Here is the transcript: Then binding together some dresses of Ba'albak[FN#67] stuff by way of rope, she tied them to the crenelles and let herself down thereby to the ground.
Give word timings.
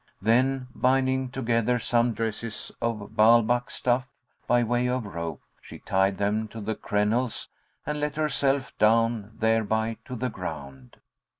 Then 0.19 0.65
binding 0.73 1.29
together 1.29 1.77
some 1.77 2.13
dresses 2.13 2.71
of 2.81 3.11
Ba'albak[FN#67] 3.15 3.69
stuff 3.71 4.07
by 4.47 4.63
way 4.63 4.87
of 4.89 5.05
rope, 5.05 5.43
she 5.61 5.77
tied 5.77 6.17
them 6.17 6.47
to 6.47 6.59
the 6.59 6.73
crenelles 6.73 7.49
and 7.85 7.99
let 7.99 8.15
herself 8.15 8.75
down 8.79 9.29
thereby 9.35 9.97
to 10.05 10.15
the 10.15 10.29
ground. 10.31 10.97